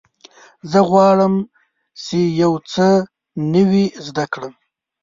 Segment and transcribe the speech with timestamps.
[0.71, 1.33] زه غواړم
[2.03, 2.87] چې یو څه
[3.53, 4.53] نوی زده کړم.